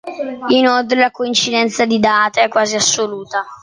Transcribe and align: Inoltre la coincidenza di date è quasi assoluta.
Inoltre 0.47 0.97
la 0.99 1.11
coincidenza 1.11 1.85
di 1.85 1.99
date 1.99 2.41
è 2.41 2.47
quasi 2.47 2.75
assoluta. 2.75 3.45